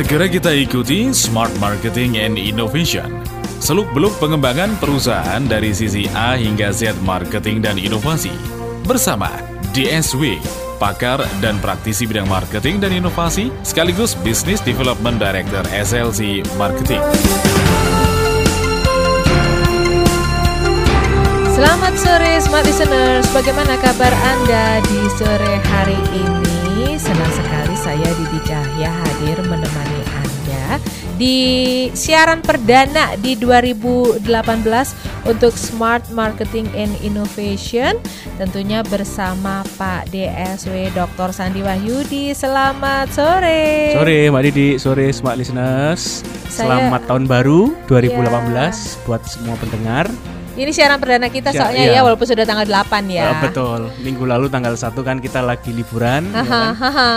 Segera 0.00 0.32
kita 0.32 0.48
ikuti 0.56 1.12
Smart 1.12 1.52
Marketing 1.60 2.16
and 2.16 2.40
Innovation. 2.40 3.20
Seluk-beluk 3.60 4.16
pengembangan 4.16 4.72
perusahaan 4.80 5.44
dari 5.44 5.76
sisi 5.76 6.08
A 6.16 6.40
hingga 6.40 6.72
Z 6.72 6.96
marketing 7.04 7.60
dan 7.60 7.76
inovasi. 7.76 8.32
Bersama 8.88 9.28
DSW, 9.76 10.40
pakar 10.80 11.20
dan 11.44 11.60
praktisi 11.60 12.08
bidang 12.08 12.32
marketing 12.32 12.80
dan 12.80 12.96
inovasi, 12.96 13.52
sekaligus 13.60 14.16
Business 14.24 14.64
Development 14.64 15.20
Director 15.20 15.68
SLC 15.68 16.48
Marketing. 16.56 17.04
Selamat 21.60 21.92
sore 22.00 22.40
Smart 22.40 22.64
Listeners, 22.64 23.28
bagaimana 23.36 23.76
kabar 23.84 24.08
Anda 24.08 24.80
di 24.80 25.00
sore 25.20 25.60
hari 25.68 25.98
ini? 26.16 26.96
Senang 26.96 27.28
sekali 27.36 27.76
saya 27.76 28.08
Didi 28.16 28.40
Cahya 28.48 28.88
hadir 28.88 29.44
menemani 29.44 30.00
Anda 30.08 30.80
di 31.20 31.36
siaran 31.92 32.40
perdana 32.40 33.12
di 33.20 33.36
2018 33.36 34.24
untuk 35.28 35.52
Smart 35.52 36.08
Marketing 36.16 36.64
and 36.72 36.96
Innovation 37.04 38.00
tentunya 38.40 38.80
bersama 38.80 39.60
Pak 39.76 40.08
DSW 40.08 40.88
Dr. 40.96 41.28
Sandi 41.28 41.60
Wahyudi. 41.60 42.32
Selamat 42.32 43.12
sore. 43.12 43.92
Sore 44.00 44.32
Mbak 44.32 44.42
Didi, 44.48 44.68
sore 44.80 45.12
Smart 45.12 45.36
Listeners. 45.36 46.24
Saya- 46.48 46.88
Selamat 46.88 47.04
tahun 47.04 47.28
baru 47.28 47.76
2018 47.84 48.96
Ya. 48.96 49.04
buat 49.04 49.28
semua 49.28 49.60
pendengar. 49.60 50.08
Ini 50.60 50.70
siaran 50.70 51.00
perdana 51.00 51.26
kita 51.26 51.50
Ya, 51.50 51.58
soalnya 51.58 51.82
ya 51.82 51.92
iya. 51.94 52.00
walaupun 52.00 52.28
sudah 52.28 52.44
tanggal 52.44 52.68
8 52.68 53.08
ya. 53.08 53.24
Eh, 53.26 53.36
betul. 53.40 53.88
Minggu 53.98 54.24
lalu 54.24 54.46
tanggal 54.46 54.76
1 54.76 54.92
kan 55.00 55.16
kita 55.16 55.40
lagi 55.40 55.72
liburan. 55.72 56.28
ya 56.28 56.44
kan? 56.44 56.76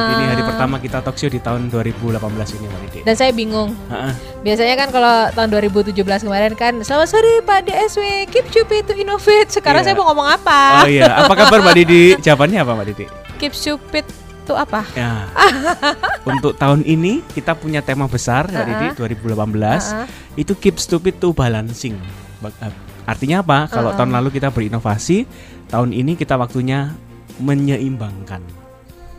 Ini 0.10 0.24
hari 0.30 0.44
pertama 0.46 0.80
kita 0.80 0.98
talk 0.98 1.14
show 1.14 1.28
di 1.28 1.38
tahun 1.38 1.68
2018 1.68 2.24
ini 2.54 2.66
Mbak 2.66 2.80
Didi. 2.82 3.00
Dan 3.04 3.16
saya 3.16 3.32
bingung. 3.32 3.76
Ha-ha. 3.90 4.16
Biasanya 4.40 4.76
kan 4.78 4.88
kalau 4.90 5.16
tahun 5.30 5.50
2017 5.52 5.92
kemarin 6.22 6.52
kan 6.54 6.74
Selamat 6.80 7.08
sore 7.10 7.40
Pak 7.42 7.64
DSW 7.64 8.04
Keep 8.28 8.46
stupid 8.50 8.84
to 8.84 8.94
innovate 8.94 9.48
Sekarang 9.50 9.80
Iya. 9.80 9.86
saya 9.86 9.96
mau 9.96 10.06
ngomong 10.06 10.28
apa 10.30 10.84
Oh 10.84 10.90
iya, 10.90 11.08
apa 11.18 11.32
kabar 11.34 11.60
Mbak 11.60 11.76
Didi? 11.78 12.04
Jawabannya 12.28 12.60
apa 12.60 12.72
Mbak 12.74 12.88
Didi? 12.90 13.06
Keep 13.38 13.54
stupid 13.54 14.04
to 14.44 14.54
apa 14.54 14.84
Ya. 14.94 15.32
Untuk 16.28 16.56
tahun 16.56 16.84
ini 16.84 17.24
kita 17.30 17.56
punya 17.56 17.80
tema 17.80 18.04
besar 18.06 18.48
Mbak 18.48 18.66
Didi 18.66 18.88
2018 19.16 19.32
Uh-uh. 19.32 20.08
itu 20.36 20.54
keep 20.56 20.76
stupid 20.76 21.16
to 21.18 21.32
balancing. 21.32 21.96
Bak- 22.40 22.60
eh, 22.60 22.72
Artinya 23.04 23.44
apa? 23.44 23.68
Kalau 23.68 23.92
Uh-uh. 23.92 24.00
tahun 24.00 24.12
lalu 24.16 24.30
kita 24.34 24.50
berinovasi, 24.50 25.28
tahun 25.70 25.92
ini 25.92 26.16
kita 26.16 26.40
waktunya 26.40 26.96
menyeimbangkan. 27.42 28.64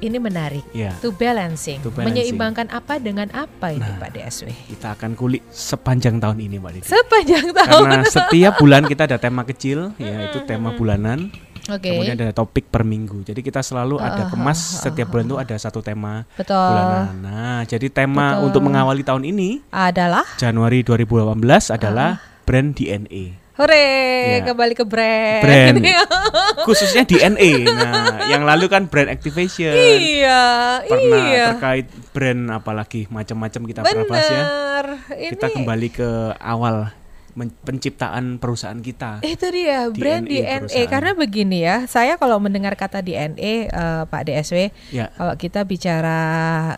Ini 0.05 0.21
menarik 0.21 0.65
Ya. 0.77 0.93
To 1.01 1.17
balancing. 1.17 1.81
To 1.81 1.89
balancing. 1.89 2.13
Menyeimbangkan 2.13 2.69
apa 2.69 3.01
dengan 3.01 3.25
apa 3.33 3.73
ini 3.73 3.81
Nah. 3.81 3.97
Pak 3.97 4.11
DSW 4.13 4.53
Kita 4.77 4.93
akan 4.93 5.17
kulik 5.17 5.41
sepanjang 5.49 6.21
tahun 6.21 6.45
ini 6.45 6.61
Mbak 6.61 6.73
Didi. 6.77 6.87
Sepanjang 6.93 7.47
tahun 7.57 7.85
Karena 7.89 8.05
setiap 8.21 8.53
bulan 8.61 8.85
kita 8.85 9.09
ada 9.09 9.17
tema 9.17 9.49
kecil, 9.49 9.97
ya 9.97 10.29
itu 10.29 10.45
tema 10.45 10.77
bulanan. 10.77 11.33
Oke 11.73 11.97
Kemudian 11.97 12.21
ada 12.21 12.37
topik 12.37 12.69
per 12.69 12.85
minggu. 12.85 13.25
Jadi 13.25 13.41
kita 13.41 13.65
selalu 13.65 13.97
ada 13.97 14.29
kemas 14.29 14.85
setiap 14.85 15.09
bulan 15.09 15.25
itu 15.25 15.37
ada 15.41 15.57
satu 15.57 15.81
tema 15.81 16.29
Betul 16.37 16.53
bulanan. 16.61 17.25
Nah, 17.25 17.61
jadi 17.65 17.89
tema 17.89 18.37
Betul. 18.37 18.45
untuk 18.53 18.61
mengawali 18.69 19.01
tahun 19.01 19.25
ini 19.25 19.65
Adalah 19.73 20.29
Januari 20.37 20.85
2018 20.85 21.73
adalah 21.73 22.21
brand 22.45 22.77
DNA. 22.77 23.44
Hore 23.55 23.87
Ya. 24.35 24.51
Kembali 24.51 24.75
ke 24.75 24.83
brand 24.83 25.43
Brand. 25.47 25.77
Khususnya 26.67 27.07
DNA. 27.07 27.71
Nah, 27.71 28.27
yang 28.27 28.43
lalu 28.43 28.67
kan 28.67 28.91
brand 28.91 29.07
activation. 29.07 29.71
Iya 29.71 30.83
Pernah 30.83 31.23
Iya 31.31 31.45
terkait 31.55 31.87
brand 32.11 32.43
apalagi 32.51 33.07
macam-macam 33.07 33.63
kita 33.71 33.81
pernah 33.87 34.07
bahas 34.11 34.27
ya. 34.27 34.43
Bener 34.43 34.87
Ini 35.15 35.31
Kita 35.39 35.47
kembali 35.55 35.89
ke 35.95 36.09
awal 36.43 37.04
penciptaan 37.35 38.39
perusahaan 38.39 38.79
kita. 38.79 39.19
Itu 39.21 39.51
dia 39.51 39.91
brand 39.91 40.23
DNA 40.23 40.31
DNA, 40.31 40.59
perusahaan. 40.63 40.89
karena 40.89 41.11
begini 41.13 41.59
ya, 41.61 41.77
saya 41.85 42.15
kalau 42.15 42.39
mendengar 42.39 42.73
kata 42.73 42.99
DNA 42.99 43.35
eh, 43.67 44.03
Pak 44.05 44.23
DSW, 44.23 44.71
Ya. 44.89 45.11
kalau 45.11 45.35
kita 45.35 45.63
bicara 45.63 46.21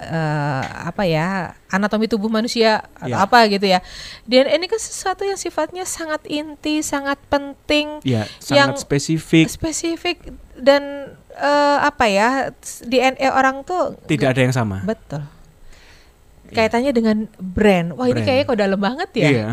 eh, 0.00 0.62
apa 0.86 1.04
ya 1.04 1.28
anatomi 1.68 2.06
tubuh 2.06 2.26
manusia 2.26 2.80
atau 2.96 3.12
Ya. 3.12 3.22
apa 3.22 3.44
gitu 3.46 3.66
ya, 3.66 3.84
DNA 4.24 4.56
ini 4.56 4.66
kan 4.66 4.78
sesuatu 4.78 5.22
yang 5.22 5.36
sifatnya 5.36 5.84
sangat 5.84 6.24
inti, 6.24 6.80
sangat 6.80 7.20
penting, 7.26 8.00
Ya, 8.00 8.24
Yang 8.40 8.40
sangat 8.40 8.76
spesifik. 8.80 9.46
spesifik 9.46 10.16
dan 10.56 11.12
eh, 11.30 11.78
apa 11.78 12.04
ya 12.06 12.48
DNA 12.80 13.28
orang 13.28 13.60
tuh 13.60 13.92
Tidak 14.06 14.24
ada 14.26 14.40
yang 14.40 14.50
sama. 14.50 14.80
betul 14.82 15.20
kaitannya 16.48 16.90
dengan 16.90 17.16
brand. 17.36 17.92
Wah 17.92 18.06
ini 18.06 18.14
Brand. 18.14 18.26
kayaknya 18.26 18.44
kok 18.44 18.58
dalam 18.58 18.78
banget 18.78 19.10
ya. 19.14 19.28
Iya. 19.28 19.46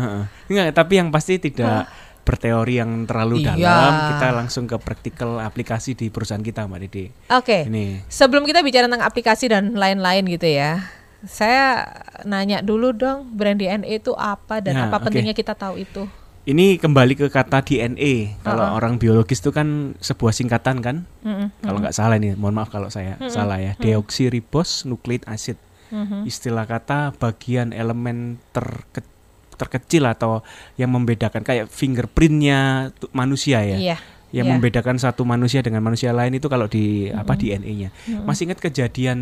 Enggak, 0.46 0.66
tapi 0.72 0.92
yang 0.96 1.08
pasti 1.08 1.38
tidak 1.38 1.86
berteori 2.20 2.74
yang 2.74 3.04
terlalu 3.04 3.42
Iya. 3.42 3.52
dalam. 3.52 3.92
Kita 4.10 4.26
langsung 4.32 4.64
ke 4.64 4.76
praktikal 4.76 5.38
aplikasi 5.38 5.92
di 5.92 6.08
perusahaan 6.08 6.40
kita, 6.40 6.64
Mbak 6.64 6.80
Didi. 6.82 7.04
Oke. 7.30 7.64
Ini. 7.64 8.06
Sebelum 8.06 8.42
kita 8.42 8.60
bicara 8.60 8.84
tentang 8.84 9.02
aplikasi 9.02 9.46
dan 9.46 9.74
lain-lain 9.74 10.24
gitu 10.26 10.46
ya, 10.46 10.88
saya 11.22 11.84
nanya 12.22 12.60
dulu 12.60 12.92
dong 12.92 13.28
brand 13.30 13.56
DNA 13.56 13.98
itu 13.98 14.12
apa 14.12 14.60
dan 14.60 14.72
Ya, 14.74 14.82
apa 14.86 14.96
oke. 14.96 15.04
pentingnya 15.06 15.32
kita 15.32 15.52
tahu 15.52 15.78
itu. 15.78 16.04
Ini 16.44 16.76
kembali 16.76 17.16
ke 17.18 17.26
kata 17.28 17.60
DNA. 17.60 18.36
Kalau 18.40 18.60
Uh-uh. 18.62 18.76
orang 18.76 18.96
biologis 18.96 19.40
itu 19.40 19.48
kan 19.48 19.96
sebuah 19.98 20.28
singkatan 20.30 20.80
kan? 20.80 21.08
Mm-mm, 21.20 21.48
Kalau 21.58 21.80
nggak 21.80 21.92
salah 21.92 22.16
nih, 22.16 22.36
mohon 22.36 22.52
maaf 22.54 22.68
kalau 22.68 22.88
saya 22.88 23.16
salah 23.28 23.56
ya. 23.56 23.72
Deoksiribos 23.78 24.84
nucleic 24.84 25.24
acid. 25.24 25.56
Mhm. 25.94 26.26
Istilah 26.26 26.66
kata 26.66 27.14
bagian 27.14 27.70
elemen 27.70 28.42
terke- 28.50 29.06
terkecil 29.54 30.10
atau 30.10 30.42
yang 30.74 30.90
membedakan 30.90 31.46
kayak 31.46 31.70
fingerprintnya 31.70 32.90
manusia 33.14 33.62
ya. 33.62 33.78
Iya. 33.78 33.98
yang 34.34 34.50
iya. 34.50 34.54
membedakan 34.58 34.98
satu 34.98 35.22
manusia 35.22 35.62
dengan 35.62 35.78
manusia 35.78 36.10
lain 36.10 36.34
itu 36.34 36.50
kalau 36.50 36.66
di 36.66 37.06
apa 37.06 37.38
DNA-nya. 37.38 37.94
Masih 38.26 38.50
ingat 38.50 38.58
kejadian 38.58 39.18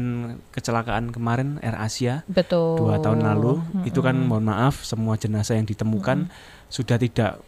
kecelakaan 0.56 1.12
kemarin 1.12 1.60
Air 1.60 1.76
Asia 1.76 2.24
Betul. 2.32 2.80
dua 2.80 2.96
tahun 2.96 3.20
lalu? 3.20 3.60
Itu 3.84 4.00
kan 4.00 4.16
mohon 4.16 4.48
maaf 4.48 4.88
semua 4.88 5.20
jenazah 5.20 5.60
yang 5.60 5.68
ditemukan 5.68 6.32
sudah 6.72 6.96
tidak 6.96 7.44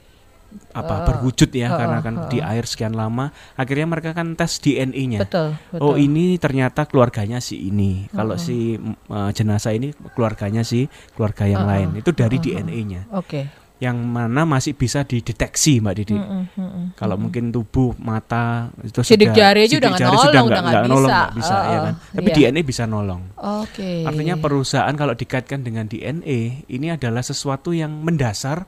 apa 0.75 1.07
berwujud 1.07 1.51
ya 1.55 1.71
uh, 1.71 1.79
karena 1.79 1.99
kan 2.03 2.15
di 2.27 2.39
air 2.43 2.67
sekian 2.67 2.99
lama. 2.99 3.31
Akhirnya 3.55 3.87
mereka 3.87 4.11
kan 4.11 4.35
tes 4.35 4.59
DNA-nya. 4.59 5.23
Betul, 5.23 5.55
betul. 5.71 5.81
Oh 5.83 5.95
ini 5.95 6.35
ternyata 6.39 6.87
keluarganya 6.91 7.39
si 7.39 7.71
ini. 7.71 8.11
Kalau 8.11 8.35
si 8.35 8.75
mm, 8.75 9.11
eh, 9.11 9.31
jenazah 9.31 9.73
ini 9.75 9.95
keluarganya 10.15 10.67
si 10.67 10.91
keluarga 11.15 11.47
yang 11.47 11.65
lain. 11.65 11.95
Itu 11.99 12.11
dari 12.11 12.43
DNA-nya. 12.43 13.15
Oke. 13.15 13.47
Yang 13.83 13.99
mana 14.07 14.47
masih 14.47 14.73
bisa 14.79 15.03
dideteksi 15.03 15.83
Mbak 15.83 15.95
Didi. 15.99 16.15
Mm-mm, 16.15 16.43
mm-mm. 16.57 16.85
Kalau 16.95 17.19
mungkin 17.19 17.51
tubuh, 17.51 17.93
mata 17.99 18.71
itu 18.81 19.03
Sidik 19.03 19.35
sudah 19.35 19.37
jari 19.37 19.61
aja 19.67 19.77
sidik 19.77 19.93
jari 19.99 20.15
nolong, 20.15 20.25
sudah 20.25 20.43
udah 20.47 20.61
nggak 20.63 20.83
nolong, 20.87 21.11
bisa. 21.11 21.19
nggak 21.19 21.33
bisa 21.35 21.57
ya 21.59 21.79
kan. 21.83 21.95
Uh, 21.95 22.15
Tapi 22.17 22.29
iya. 22.31 22.37
DNA 22.39 22.61
bisa 22.63 22.83
nolong. 22.87 23.23
Oke. 23.35 23.91
Artinya 24.07 24.35
perusahaan 24.39 24.95
kalau 24.95 25.15
dikaitkan 25.19 25.61
dengan 25.67 25.91
DNA 25.91 26.71
ini 26.71 26.87
adalah 26.95 27.21
sesuatu 27.21 27.75
yang 27.75 27.93
mendasar 27.99 28.65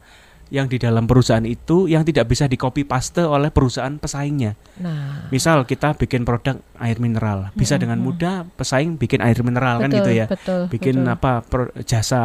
yang 0.46 0.70
di 0.70 0.78
dalam 0.78 1.10
perusahaan 1.10 1.42
itu 1.42 1.90
yang 1.90 2.06
tidak 2.06 2.30
bisa 2.30 2.46
di 2.46 2.54
copy 2.54 2.86
paste 2.86 3.18
oleh 3.18 3.50
perusahaan 3.50 3.98
pesaingnya. 3.98 4.54
Nah, 4.78 5.26
Misal 5.34 5.66
kita 5.66 5.98
bikin 5.98 6.22
produk 6.22 6.62
air 6.78 7.02
mineral, 7.02 7.50
bisa 7.58 7.74
dengan 7.82 7.98
mudah 7.98 8.46
pesaing 8.54 8.94
bikin 8.94 9.18
air 9.26 9.42
mineral 9.42 9.82
kan 9.82 9.90
betul, 9.90 9.98
gitu 9.98 10.10
ya. 10.14 10.26
Betul. 10.30 10.60
Bikin 10.70 10.96
betul. 11.02 11.14
apa 11.18 11.32
pro- 11.42 11.74
jasa 11.82 12.20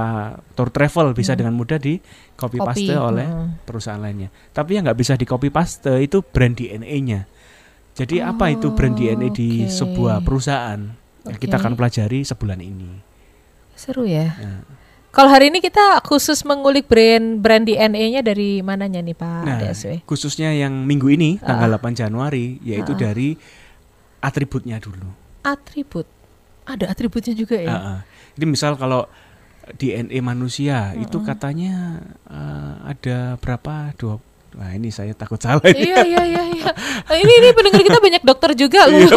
tour 0.53 0.69
travel 0.69 1.17
bisa 1.17 1.33
dengan 1.33 1.57
mudah 1.57 1.81
di 1.81 1.97
Copy, 2.37 2.57
copy 2.57 2.89
paste 2.89 2.95
oleh 2.97 3.25
mm. 3.29 3.69
perusahaan 3.69 4.01
lainnya. 4.01 4.33
Tapi 4.49 4.77
yang 4.77 4.85
nggak 4.85 4.97
bisa 4.97 5.13
di 5.13 5.29
copy 5.29 5.53
paste 5.53 5.93
itu 6.01 6.25
brand 6.25 6.57
DNA-nya. 6.57 7.29
Jadi 7.93 8.17
apa 8.17 8.49
itu 8.49 8.73
brand 8.73 8.97
DNA 8.97 9.29
oke. 9.29 9.37
di 9.37 9.49
sebuah 9.69 10.25
perusahaan? 10.25 10.81
Ya, 11.21 11.37
kita 11.37 11.61
akan 11.61 11.77
pelajari 11.77 12.25
sebulan 12.25 12.57
ini. 12.65 12.97
Seru 13.77 14.09
ya. 14.09 14.33
Ya. 14.41 14.65
Kalau 15.11 15.27
hari 15.27 15.51
ini 15.51 15.59
kita 15.59 15.99
khusus 16.01 16.47
mengulik 16.47 16.87
brand 16.87 17.37
brand 17.37 17.67
DNA-nya 17.67 18.23
dari 18.23 18.63
mananya 18.63 19.03
nih 19.03 19.11
Pak 19.11 19.43
Nah, 19.43 19.59
DSW? 19.59 20.07
khususnya 20.07 20.55
yang 20.55 20.87
minggu 20.87 21.11
ini 21.11 21.35
Ah. 21.43 21.51
tanggal 21.51 21.75
8 21.75 21.91
Januari 21.93 22.55
yaitu 22.63 22.95
dari 22.95 23.35
atributnya 24.19 24.79
dulu. 24.79 25.11
Atribut. 25.43 26.07
Ada 26.63 26.87
atributnya 26.87 27.35
juga 27.35 27.59
ya. 27.59 27.69
Ah, 27.69 27.75
ah. 27.75 27.99
Jadi 28.33 28.45
misal 28.47 28.79
kalau 28.79 29.11
DNA 29.75 30.23
manusia 30.23 30.95
itu 30.95 31.19
katanya 31.21 31.99
eh, 32.25 32.73
ada 32.87 33.35
berapa 33.35 33.91
dua 33.93 34.15
Wah 34.51 34.67
ini 34.69 34.89
saya 34.89 35.11
takut 35.11 35.37
salah 35.37 35.63
ini. 35.65 35.87
iya 35.87 36.03
iya 36.03 36.23
iya 36.27 36.43
iya. 36.45 36.69
Nah, 37.01 37.15
Ini 37.15 37.33
ini 37.33 37.47
pendengar 37.51 37.79
kita 37.79 37.97
banyak 37.97 38.19
dokter 38.21 38.51
juga 38.53 38.83
loh. 38.83 38.99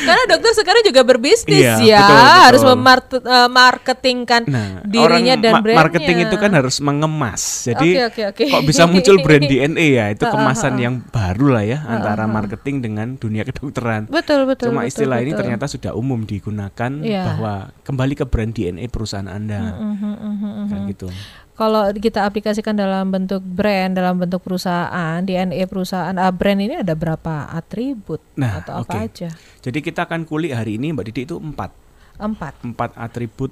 Karena 0.00 0.22
dokter 0.26 0.52
sekarang 0.54 0.82
juga 0.82 1.02
berbisnis 1.02 1.58
Iya, 1.58 1.74
ya, 1.76 1.98
betul, 2.00 2.14
betul. 2.16 2.38
harus 2.40 2.62
memarketingkan 2.64 4.42
Nah, 4.46 4.68
dirinya 4.82 5.04
orang 5.34 5.42
dan 5.42 5.52
ma- 5.52 5.60
brandnya. 5.60 5.80
marketing 5.80 6.16
itu 6.22 6.36
kan 6.36 6.50
harus 6.52 6.76
mengemas. 6.78 7.42
Jadi 7.64 7.88
Oke, 8.00 8.02
oke, 8.06 8.22
oke. 8.32 8.44
kok 8.48 8.62
bisa 8.64 8.82
muncul 8.86 9.16
brand 9.24 9.42
DNA 9.42 9.86
ya? 9.92 10.04
Itu 10.08 10.24
kemasan 10.32 10.78
yang 10.78 11.02
baru 11.04 11.46
lah 11.50 11.64
ya 11.66 11.78
antara 11.84 12.24
marketing 12.26 12.76
dengan 12.80 13.06
dunia 13.16 13.42
kedokteran. 13.42 14.06
betul 14.06 14.46
betul. 14.46 14.70
Cuma 14.70 14.82
betul, 14.82 14.90
istilah 14.94 15.18
ini 15.18 15.30
betul. 15.30 15.40
ternyata 15.42 15.64
sudah 15.66 15.92
umum 15.92 16.22
digunakan 16.22 16.90
Iya. 17.00 17.22
bahwa 17.26 17.52
kembali 17.82 18.14
ke 18.14 18.24
brand 18.24 18.52
DNA 18.52 18.86
perusahaan 18.86 19.26
Anda. 19.26 19.74
Mhm, 19.74 19.98
mhm, 19.98 20.14
mhm. 20.30 20.64
Kayak 20.68 20.84
gitu. 20.90 21.08
Kalau 21.52 21.84
kita 21.92 22.24
aplikasikan 22.24 22.72
dalam 22.72 23.12
bentuk 23.12 23.44
brand, 23.44 23.79
dalam 23.88 24.20
bentuk 24.20 24.44
perusahaan, 24.44 25.24
DNA 25.24 25.64
perusahaan, 25.64 26.12
ah, 26.12 26.28
brand 26.28 26.60
ini 26.60 26.76
ada 26.76 26.92
berapa 26.92 27.48
atribut 27.48 28.20
Nah, 28.36 28.60
atau 28.60 28.84
apa 28.84 29.00
oke. 29.00 29.06
aja? 29.08 29.32
Jadi 29.64 29.78
kita 29.80 30.04
akan 30.04 30.28
kulik 30.28 30.52
hari 30.52 30.76
ini 30.76 30.92
Mbak 30.92 31.04
Didi 31.08 31.24
itu 31.24 31.40
empat. 31.40 31.72
Empat. 32.20 32.60
Empat 32.60 32.92
atribut 32.94 33.48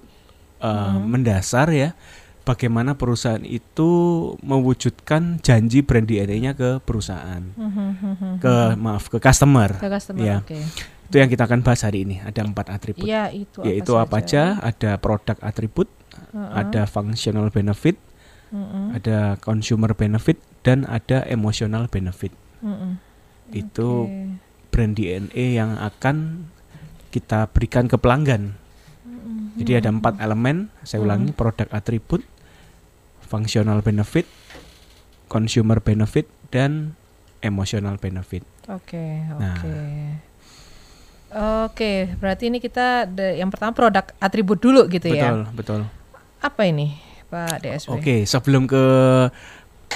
eh, 0.58 0.96
mendasar 1.00 1.72
ya. 1.72 1.96
Bagaimana 2.42 2.92
perusahaan 2.92 3.44
itu 3.44 3.88
mewujudkan 4.40 5.36
janji 5.38 5.80
brand 5.80 6.04
DNA-nya 6.04 6.52
ke 6.52 6.80
perusahaan. 6.80 7.44
Mhm, 7.44 7.88
mhm. 7.94 8.30
Ke 8.40 8.72
maaf 8.74 9.06
ke 9.06 9.16
customer. 9.16 9.76
Ke 9.76 9.88
customer, 9.88 10.20
Ya. 10.20 10.36
oke. 10.40 10.56
Itu 11.08 11.16
yang 11.16 11.28
kita 11.28 11.44
akan 11.44 11.60
bahas 11.60 11.84
hari 11.84 12.04
ini. 12.04 12.20
Ada 12.20 12.44
empat 12.44 12.68
atribut. 12.68 13.04
Iya 13.04 13.28
itu. 13.32 13.60
yaitu 13.64 13.92
apa 13.94 14.20
aja? 14.20 14.56
Ada 14.60 14.96
produk 14.96 15.36
atribut, 15.40 15.88
ada 16.32 16.84
functional 16.84 17.48
benefit, 17.48 17.96
Mhm, 18.48 18.96
ada 18.96 19.36
consumer 19.38 19.92
benefit, 19.92 20.40
dan 20.62 20.84
ada 20.84 21.24
emotional 21.26 21.86
benefit. 21.86 22.32
mhm. 22.60 22.96
Itu 23.48 24.08
Oke. 24.08 24.36
brand 24.68 24.92
DNA 24.92 25.56
yang 25.56 25.76
akan 25.76 26.46
kita 27.08 27.48
berikan 27.48 27.88
ke 27.88 27.96
pelanggan. 27.96 28.52
Jadi 29.58 29.74
ada 29.74 29.90
empat 29.90 30.22
elemen. 30.22 30.70
Saya 30.84 31.02
ulangi: 31.02 31.34
produk 31.34 31.66
atribut, 31.72 32.22
functional 33.24 33.82
benefit, 33.82 34.28
consumer 35.26 35.82
benefit, 35.82 36.30
dan 36.48 36.94
emotional 37.40 37.98
benefit. 37.98 38.46
Oke, 38.68 39.24
Nah. 39.34 39.58
oke. 39.58 39.76
Oke, 41.68 41.92
berarti 42.16 42.48
ini 42.48 42.56
kita 42.56 43.04
de- 43.04 43.36
yang 43.36 43.52
pertama 43.52 43.76
produk 43.76 44.08
atribut 44.16 44.56
dulu 44.56 44.88
gitu 44.88 45.12
ya. 45.12 45.28
Betul, 45.28 45.38
betul. 45.52 45.80
Apa 46.40 46.64
ini, 46.64 46.96
Pak 47.28 47.60
DSW? 47.60 47.92
Oke, 47.94 48.16
sebelum 48.24 48.64
ke 48.64 48.82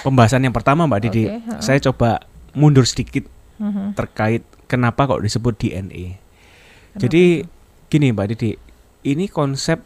pembahasan 0.01 0.45
yang 0.45 0.53
pertama, 0.53 0.85
Mbak 0.85 1.01
Didi, 1.03 1.25
Oke, 1.27 1.37
ha-ha. 1.43 1.61
saya 1.61 1.79
coba 1.81 2.25
mundur 2.53 2.85
sedikit 2.85 3.25
Mhm. 3.57 3.97
terkait 3.97 4.43
kenapa 4.67 5.07
kok 5.07 5.23
disebut 5.23 5.55
DNA. 5.55 6.19
Jadi 6.93 7.41
gini 7.89 8.13
Mbak 8.13 8.27
Didi, 8.33 8.53
ini 9.05 9.25
konsep 9.27 9.81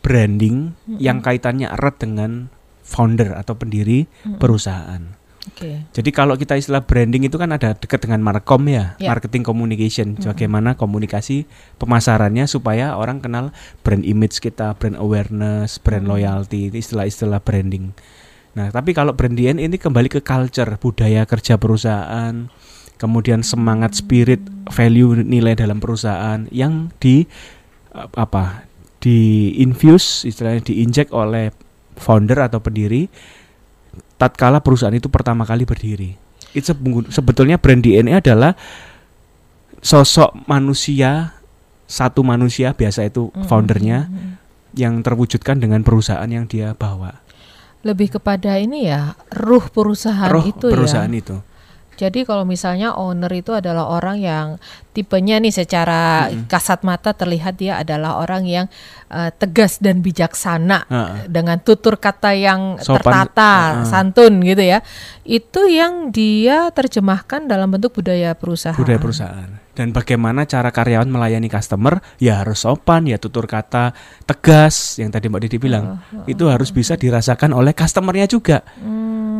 branding 0.00 0.72
yang 0.96 1.20
kaitannya 1.20 1.68
erat 1.68 2.00
dengan 2.00 2.48
founder 2.82 3.36
atau 3.36 3.54
pendiri 3.54 4.08
perusahaan. 4.36 5.14
Oke. 5.52 5.84
Jadi 5.92 6.10
kalau 6.16 6.34
kita 6.40 6.56
istilah 6.56 6.80
branding 6.82 7.28
itu 7.28 7.36
kan 7.36 7.52
ada 7.52 7.76
dekat 7.76 8.08
dengan 8.08 8.24
markom 8.24 8.64
ya, 8.66 8.96
Ya. 8.96 9.12
marketing 9.12 9.44
communication, 9.44 10.16
bagaimana 10.16 10.74
komunikasi 10.74 11.44
pemasarannya 11.76 12.48
supaya 12.48 12.96
orang 12.96 13.20
kenal 13.20 13.52
brand 13.84 14.02
image 14.02 14.40
kita, 14.40 14.72
brand 14.80 14.96
awareness, 14.96 15.76
brand 15.76 16.08
loyalty, 16.08 16.72
itu 16.72 16.80
istilah-istilah 16.80 17.44
branding. 17.44 17.92
Nah, 18.56 18.72
tapi 18.72 18.96
kalau 18.96 19.12
brand 19.12 19.36
DNA 19.36 19.68
ini 19.68 19.76
kembali 19.76 20.08
ke 20.08 20.20
culture, 20.24 20.76
budaya 20.80 21.28
kerja 21.28 21.60
perusahaan, 21.60 22.48
kemudian 22.96 23.44
semangat, 23.44 23.96
spirit, 23.96 24.40
value, 24.72 25.20
nilai 25.20 25.52
dalam 25.52 25.78
perusahaan 25.80 26.48
yang 26.48 26.88
di 26.96 27.28
apa? 27.92 28.72
di 29.02 29.50
infuse 29.58 30.22
istilahnya 30.30 30.62
diinjek 30.62 31.10
oleh 31.10 31.50
founder 31.98 32.38
atau 32.46 32.62
pendiri 32.62 33.10
tatkala 34.22 34.62
perusahaan 34.62 34.94
itu 34.94 35.10
pertama 35.10 35.42
kali 35.42 35.66
berdiri. 35.66 36.14
Itu 36.54 36.70
sebung- 36.70 37.10
sebetulnya 37.10 37.58
brand 37.58 37.82
DNA 37.82 38.22
adalah 38.22 38.54
sosok 39.82 40.46
manusia 40.46 41.34
satu 41.90 42.22
manusia 42.22 42.72
biasa 42.72 43.10
itu 43.10 43.34
foundernya 43.50 44.06
yang 44.78 45.02
terwujudkan 45.04 45.58
dengan 45.58 45.82
perusahaan 45.84 46.24
yang 46.30 46.46
dia 46.48 46.72
bawa. 46.72 47.20
Lebih 47.82 48.16
kepada 48.16 48.56
ini 48.62 48.86
ya, 48.88 49.18
ruh 49.34 49.66
perusahaan 49.68 50.30
Roh 50.30 50.46
itu 50.46 50.70
perusahaan 50.70 51.10
ya. 51.10 51.18
itu. 51.18 51.36
Jadi 51.96 52.24
kalau 52.24 52.42
misalnya 52.48 52.96
owner 52.96 53.30
itu 53.30 53.52
adalah 53.52 53.88
orang 53.92 54.18
yang 54.18 54.46
tipenya 54.92 55.40
nih 55.40 55.52
secara 55.52 56.28
kasat 56.48 56.84
mata 56.84 57.16
terlihat 57.16 57.56
dia 57.56 57.80
adalah 57.80 58.20
orang 58.20 58.44
yang 58.48 58.66
eh, 59.12 59.30
tegas 59.36 59.80
dan 59.80 60.00
bijaksana 60.00 60.88
Heeh. 60.88 61.28
dengan 61.28 61.60
tutur 61.60 62.00
kata 62.00 62.32
yang 62.36 62.80
Sopan, 62.80 62.96
tertata, 63.00 63.54
heeh. 63.54 63.88
santun 63.88 64.40
gitu 64.44 64.62
ya. 64.64 64.80
Itu 65.22 65.68
yang 65.68 66.10
dia 66.10 66.68
terjemahkan 66.72 67.48
dalam 67.48 67.72
bentuk 67.72 68.00
budaya 68.00 68.32
perusahaan. 68.36 68.76
budaya 68.76 68.98
perusahaan 69.00 69.62
dan 69.72 69.88
bagaimana 69.90 70.44
cara 70.44 70.68
karyawan 70.68 71.08
melayani 71.08 71.48
customer 71.48 72.04
ya 72.20 72.44
harus 72.44 72.64
sopan 72.64 73.08
ya 73.08 73.16
tutur 73.16 73.48
kata 73.48 73.96
tegas 74.28 75.00
yang 75.00 75.08
tadi 75.08 75.32
Mbak 75.32 75.40
Didi 75.48 75.56
bilang 75.56 75.96
itu 76.28 76.44
harus 76.48 76.68
bisa 76.70 76.94
dirasakan 77.00 77.56
oleh 77.56 77.72
customernya 77.72 78.28
juga 78.28 78.60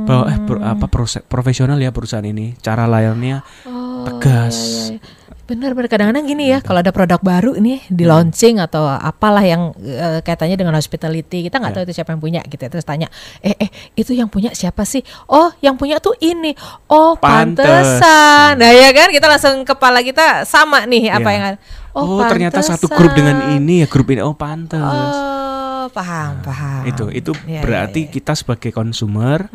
Hmm. 0.03 0.09
bahwa 0.09 0.25
eh 0.27 0.39
pro- 0.41 0.59
apa 0.61 0.87
proses- 0.87 1.23
profesional 1.23 1.79
ya 1.79 1.89
perusahaan 1.89 2.25
ini 2.25 2.59
cara 2.59 2.85
layannya 2.85 3.47
Oh, 3.65 4.03
tegas. 4.05 4.57
iya, 4.57 4.67
iya, 4.67 4.99
iya. 4.99 5.21
Benar 5.43 5.75
benar 5.75 5.87
kadang-kadang 5.87 6.25
gini 6.25 6.49
ya 6.49 6.59
kalau 6.59 6.81
ada 6.81 6.91
produk 6.91 7.19
baru 7.21 7.53
ini 7.53 7.83
di 7.87 8.03
launching 8.03 8.57
atau 8.57 8.87
apalah 8.87 9.43
yang 9.43 9.75
eh, 9.77 10.19
kaitannya 10.21 10.55
dengan 10.55 10.73
hospitality 10.73 11.45
kita 11.45 11.59
nggak 11.59 11.71
Ya. 11.71 11.77
tahu 11.77 11.85
itu 11.85 11.95
siapa 11.95 12.11
yang 12.11 12.23
punya 12.23 12.41
gitu 12.43 12.59
ya. 12.59 12.71
terus 12.71 12.83
tanya 12.83 13.11
eh 13.39 13.53
eh 13.59 13.69
itu 13.93 14.11
yang 14.13 14.27
punya 14.27 14.51
siapa 14.53 14.83
sih 14.83 15.03
oh 15.29 15.51
yang 15.59 15.75
punya 15.75 15.99
tuh 15.99 16.15
ini 16.17 16.55
oh 16.89 17.15
Pantes. 17.15 17.59
pantesan 17.69 18.55
nah 18.57 18.71
ya 18.71 18.91
kan 18.91 19.09
kita 19.09 19.27
langsung 19.27 19.55
kepala 19.63 20.01
kita 20.01 20.47
sama 20.47 20.83
nih 20.85 21.11
apa 21.11 21.29
Ya. 21.29 21.35
yang 21.35 21.45
ada. 21.45 21.59
oh, 21.93 22.23
ternyata 22.25 22.59
satu 22.63 22.87
grup 22.89 23.13
dengan 23.13 23.53
ini 23.53 23.83
ya 23.83 23.87
grup 23.87 24.09
ini 24.09 24.21
oh 24.21 24.33
pantas 24.33 24.81
oh 24.81 25.62
paham 25.89 26.43
paham. 26.45 26.83
itu 26.87 27.05
itu 27.11 27.33
Ya, 27.49 27.59
ya, 27.59 27.63
berarti 27.65 28.07
ya. 28.07 28.11
kita 28.13 28.33
sebagai 28.37 28.71
konsumer 28.71 29.49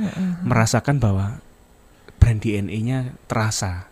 merasakan 0.44 1.00
bahwa 1.00 1.40
brand 2.18 2.40
DNA-nya 2.42 3.16
terasa 3.30 3.88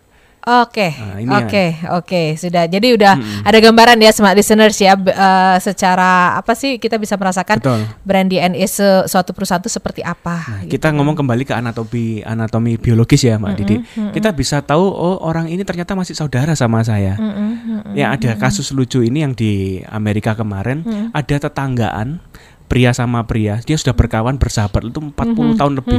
Oke, 0.46 0.94
Nah, 1.26 1.42
oke, 1.42 1.64
oke, 1.90 2.22
sudah. 2.38 2.70
Jadi 2.70 2.94
udah 2.94 3.18
ada 3.42 3.58
gambaran 3.58 3.98
ya 3.98 4.14
smart 4.14 4.38
listeners 4.38 4.78
ya 4.78 4.94
eh, 4.94 5.56
secara 5.58 6.38
apa 6.38 6.54
sih 6.54 6.78
kita 6.78 7.02
bisa 7.02 7.18
merasakan 7.18 7.58
betul 7.58 7.82
brand 8.00 8.30
DNA 8.30 8.62
se- 8.64 9.10
suatu 9.10 9.34
perusahaan 9.34 9.58
itu 9.58 9.66
seperti 9.66 10.06
apa. 10.06 10.38
Nah, 10.38 10.62
gitu. 10.62 10.78
kita 10.78 10.94
ngomong 10.94 11.18
kembali 11.18 11.42
ke 11.42 11.50
anatomi 11.50 12.22
anatomi 12.22 12.78
biologis 12.78 13.26
ya, 13.26 13.42
Mbak 13.42 13.52
Didi. 13.58 13.76
Kita 14.14 14.30
bisa 14.30 14.62
tahu 14.62 14.86
oh 14.86 15.18
orang 15.20 15.50
ini 15.50 15.66
ternyata 15.66 15.98
masih 15.98 16.14
saudara 16.14 16.54
sama 16.54 16.78
saya. 16.80 17.18
Ya 17.92 18.14
ada 18.14 18.38
kasus 18.38 18.70
lucu 18.70 19.02
ini 19.02 19.26
yang 19.26 19.34
di 19.34 19.82
Amerika 19.84 20.38
kemarin 20.38 20.86
ada 21.10 21.42
tetanggaan 21.42 22.22
pria 22.66 22.90
sama 22.90 23.22
pria, 23.22 23.58
dia 23.62 23.74
sudah 23.74 23.94
berkawan 23.94 24.38
bersahabat 24.38 24.82
itu 24.84 24.98
40 25.00 25.14
tahun 25.54 25.72
lebih. 25.74 25.98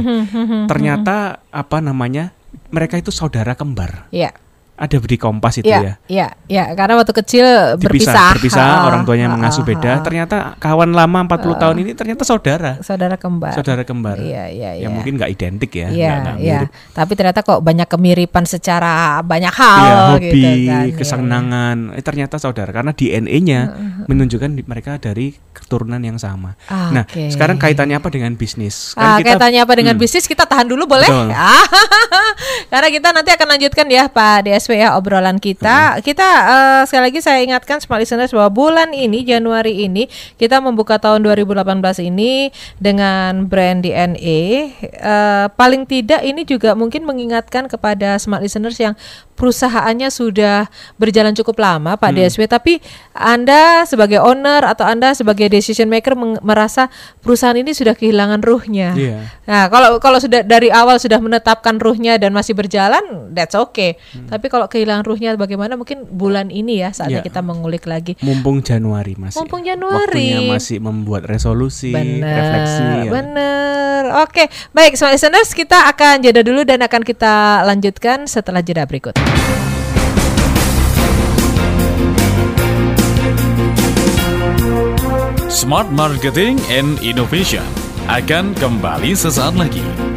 Ternyata 0.64 1.16
apa 1.48 1.78
namanya? 1.80 2.32
Mereka 2.68 2.96
itu 2.96 3.08
saudara 3.08 3.52
kembar. 3.52 4.08
Iya, 4.08 4.32
Ada 4.78 4.96
di 4.96 5.18
Kompas 5.18 5.58
itu 5.58 5.66
iya, 5.66 5.78
ya. 5.82 5.94
iya, 6.06 6.26
iya. 6.46 6.64
Karena 6.72 6.94
waktu 6.94 7.10
kecil 7.12 7.42
berpisah, 7.74 8.14
Dipisah, 8.14 8.28
berpisah, 8.32 8.62
Ah, 8.62 8.86
orang 8.86 9.02
tuanya 9.02 9.26
mengasuh 9.26 9.60
beda. 9.60 9.98
Ternyata 10.00 10.54
kawan 10.54 10.90
lama 10.90 11.26
40 11.26 11.58
tahun 11.58 11.76
ini 11.78 11.90
ternyata 11.92 12.22
saudara. 12.22 12.78
saudara 12.80 13.14
kembar. 13.14 13.52
Saudara 13.52 13.82
kembar. 13.82 14.16
Iya, 14.16 14.46
iya, 14.46 14.70
Ya 14.72 14.86
iya. 14.86 14.88
mungkin 14.88 15.18
nggak 15.18 15.30
identik 15.30 15.70
ya, 15.72 15.90
Iya, 15.90 15.90
nggak- 15.90 16.22
nggak 16.22 16.36
iya. 16.38 16.60
Tapi 16.94 17.12
ternyata 17.12 17.40
kok 17.42 17.58
banyak 17.58 17.84
kemiripan 17.84 18.44
secara 18.44 19.18
banyak 19.20 19.50
hal 19.50 19.82
Iya, 19.82 19.96
hobi, 20.08 20.22
gitu 20.22 20.38
kan. 20.38 20.56
Iya, 20.86 20.94
kesenangan. 20.94 21.76
Eh 21.92 22.02
ternyata 22.02 22.38
saudara 22.38 22.70
karena 22.70 22.92
DNA-nya 22.92 23.60
menunjukkan 24.06 24.50
di- 24.52 24.62
mereka 24.62 24.94
dari 24.96 25.34
keturunan 25.50 25.98
yang 25.98 26.16
sama. 26.16 26.54
Ah, 26.66 26.94
Nah, 26.94 27.04
sekarang 27.26 27.58
kaitannya 27.58 27.98
apa 27.98 28.08
dengan 28.08 28.30
bisnis? 28.32 28.94
Ah, 28.94 29.18
Kan 29.18 29.26
kita- 29.26 29.28
kaitannya 29.34 29.60
apa 29.60 29.74
dengan 29.74 29.94
Hmm, 29.94 30.02
bisnis 30.02 30.24
kita 30.24 30.46
tahan 30.46 30.64
dulu 30.64 30.86
boleh? 30.86 31.04
Betul. 31.04 31.34
Karena 32.70 32.88
kita 32.88 33.08
nanti 33.10 33.30
akan 33.30 33.48
lanjutkan 33.48 33.86
ya 33.88 34.06
Pak 34.06 34.46
DSW 34.68 34.76
ya 34.76 34.88
obrolan 35.00 35.40
kita. 35.40 35.96
Kita 36.04 36.28
eh, 36.28 36.82
sekali 36.84 37.08
lagi 37.08 37.20
saya 37.24 37.40
ingatkan 37.40 37.80
smart 37.80 38.04
listeners 38.04 38.36
bahwa 38.36 38.52
bulan 38.52 38.92
ini 38.92 39.24
Januari 39.24 39.88
ini 39.88 40.04
kita 40.36 40.60
membuka 40.60 41.00
tahun 41.00 41.24
2018 41.24 41.64
ini 42.04 42.52
dengan 42.76 43.48
brand 43.48 43.80
DNA. 43.80 44.40
Eh, 44.84 45.46
paling 45.56 45.88
tidak 45.88 46.20
ini 46.20 46.44
juga 46.44 46.76
mungkin 46.76 47.08
mengingatkan 47.08 47.72
kepada 47.72 48.20
smart 48.20 48.44
listeners 48.44 48.76
yang 48.76 48.92
perusahaannya 49.38 50.10
sudah 50.10 50.66
berjalan 50.94 51.30
cukup 51.32 51.56
lama 51.56 51.94
Pak 51.94 52.10
Hmm. 52.10 52.18
DSW 52.18 52.44
tapi 52.44 52.82
Anda 53.14 53.84
sebagai 53.84 54.18
owner 54.18 54.64
atau 54.64 54.82
Anda 54.82 55.14
sebagai 55.14 55.46
decision 55.46 55.86
maker 55.86 56.12
merasa 56.40 56.90
perusahaan 57.18 57.54
ini 57.54 57.70
sudah 57.70 57.94
kehilangan 57.94 58.42
ruhnya. 58.42 58.92
Iya. 58.92 59.18
Nah, 59.44 59.68
kalau 59.68 59.98
kalau 59.98 60.18
sudah 60.18 60.42
dari 60.42 60.68
awal 60.68 60.98
sudah 60.98 61.18
menetapkan 61.18 61.78
ruhnya 61.78 62.16
dan 62.16 62.32
masih 62.32 62.52
berjalan, 62.52 63.00
that's 63.30 63.54
okay. 63.54 63.94
Tapi 64.26 64.48
kalau 64.48 64.66
kehilangan 64.66 65.04
ruhnya 65.04 65.32
bagaimana? 65.34 65.78
Mungkin 65.78 66.08
bulan 66.08 66.50
ini 66.50 66.80
ya 66.80 66.90
saatnya 66.90 67.20
Iya. 67.20 67.26
kita 67.26 67.40
mengulik 67.40 67.84
lagi. 67.84 68.18
Mumpung 68.18 68.58
Januari 68.60 69.14
masih. 69.14 69.38
Mumpung 69.38 69.62
Januari. 69.62 70.34
Waktunya 70.34 70.40
masih 70.48 70.78
membuat 70.80 71.22
resolusi, 71.24 71.92
Bener, 71.92 72.24
refleksi. 72.24 72.82
ya. 73.04 73.10
bener. 73.12 74.02
Oke, 74.18 74.46
baik, 74.70 74.96
smart 74.96 75.12
listeners, 75.12 75.52
kita 75.52 75.86
akan 75.86 76.18
jeda 76.18 76.40
dulu 76.40 76.64
dan 76.64 76.80
akan 76.80 77.02
kita 77.02 77.28
lanjutkan 77.62 78.24
setelah 78.24 78.58
jeda 78.58 78.82
berikut. 78.82 79.27
Smart 85.68 85.92
Marketing 85.92 86.56
and 86.72 86.96
Innovation 87.04 87.66
akan 88.08 88.56
kembali 88.56 89.12
sesaat 89.12 89.52
lagi. 89.52 90.07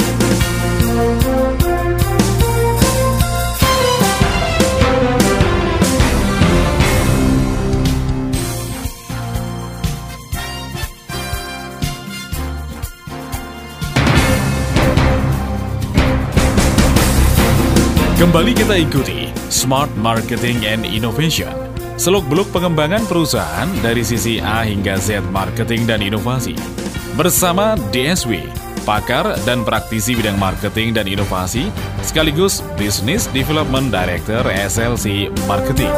Kembali 18.21 18.53
kita 18.53 18.77
ikuti 18.77 19.33
Smart 19.49 19.89
Marketing 19.97 20.61
and 20.69 20.85
Innovation. 20.85 21.49
Seluk-beluk 21.97 22.53
pengembangan 22.53 23.01
perusahaan 23.09 23.65
dari 23.81 24.05
sisi 24.05 24.37
A 24.37 24.61
hingga 24.61 25.01
Z 25.01 25.25
marketing 25.33 25.89
dan 25.89 26.05
inovasi. 26.05 26.53
Bersama 27.17 27.73
DSW, 27.89 28.45
pakar 28.85 29.25
dan 29.41 29.65
praktisi 29.65 30.13
bidang 30.13 30.37
marketing 30.37 30.93
dan 30.93 31.09
inovasi, 31.09 31.73
sekaligus 32.05 32.61
Business 32.77 33.25
Development 33.33 33.89
Director 33.89 34.45
SLC 34.69 35.33
Marketing. 35.49 35.89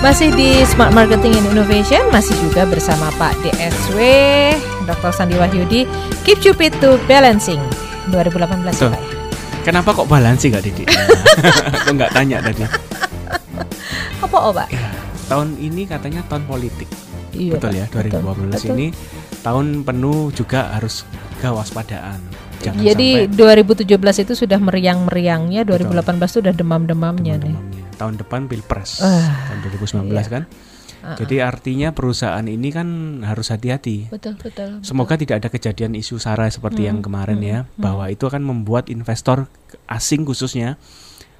Masih 0.00 0.32
di 0.32 0.64
Smart 0.64 0.96
Marketing 0.96 1.36
and 1.36 1.52
Innovation, 1.52 2.00
masih 2.08 2.32
juga 2.40 2.64
bersama 2.64 3.12
Pak 3.20 3.36
DSW, 3.44 4.00
Dr. 4.88 5.12
Sandi 5.12 5.36
Wahyudi, 5.36 5.84
Keep 6.24 6.40
Cupid 6.40 6.72
to 6.80 6.96
Balancing 7.04 7.60
2018 8.08 8.70
Betul. 8.70 8.90
Pak 8.90 9.00
ya. 9.00 9.10
Kenapa 9.62 9.90
kok 9.90 10.06
balansi 10.06 10.46
nggak 10.48 10.62
Didi? 10.62 10.84
Aku 11.82 11.90
nggak 11.92 12.14
tanya 12.14 12.38
tadi. 12.38 12.62
Apa 14.22 14.36
oh 14.40 14.52
Pak? 14.54 14.68
Ya, 14.70 14.86
tahun 15.26 15.58
ini 15.58 15.82
katanya 15.84 16.22
tahun 16.26 16.46
politik. 16.46 16.86
Iya, 17.34 17.58
betul 17.58 17.70
Pak. 17.70 17.76
ya, 17.76 17.84
2012 17.90 18.54
Betul. 18.54 18.68
ini 18.72 18.86
tahun 19.42 19.66
penuh 19.82 20.30
juga 20.32 20.72
harus 20.72 21.02
kewaspadaan. 21.38 22.18
Jangan 22.56 22.80
Jadi 22.80 23.08
sampai 23.28 23.84
2017 23.84 24.24
itu 24.24 24.32
sudah 24.34 24.56
meriang-meriangnya, 24.56 25.62
2018 25.62 26.32
itu 26.32 26.38
udah 26.40 26.54
demam-demamnya 26.56 27.34
nih. 27.36 27.52
demam-demamnya. 27.52 27.84
Tahun 27.96 28.14
depan 28.16 28.40
Pilpres 28.44 29.00
Ah, 29.00 29.50
tahun 29.50 29.58
2019 29.66 30.08
iya. 30.08 30.22
kan. 30.24 30.42
Jadi 31.14 31.38
artinya 31.38 31.94
perusahaan 31.94 32.42
ini 32.42 32.68
kan 32.74 32.88
harus 33.22 33.54
hati-hati. 33.54 34.10
Betul, 34.10 34.34
betul. 34.34 34.82
Semoga 34.82 35.14
tidak 35.14 35.44
ada 35.44 35.48
kejadian 35.52 35.94
isu 35.94 36.18
sara 36.18 36.50
seperti 36.50 36.82
Hmm, 36.82 36.88
yang 36.90 36.98
kemarin 37.06 37.38
ya, 37.38 37.58
bahwa 37.78 38.10
itu 38.10 38.26
akan 38.26 38.42
membuat 38.42 38.90
investor 38.90 39.46
asing 39.86 40.26
khususnya 40.26 40.74